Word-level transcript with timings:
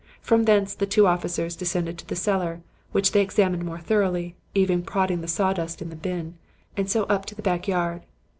From 0.19 0.45
thence 0.45 0.73
the 0.73 0.87
two 0.87 1.05
officers 1.05 1.55
descended 1.55 1.95
to 1.99 2.07
the 2.07 2.15
cellar, 2.15 2.61
which 2.91 3.11
they 3.11 3.21
examined 3.21 3.63
more 3.63 3.77
thoroughly, 3.77 4.35
even 4.55 4.81
prodding 4.81 5.21
the 5.21 5.27
sawdust 5.27 5.79
in 5.79 5.91
the 5.91 5.95
bin, 5.95 6.39
and 6.75 6.89
so 6.89 7.03
up 7.03 7.23
to 7.27 7.35
the 7.35 7.43
back 7.43 7.67
yard. 7.67 8.01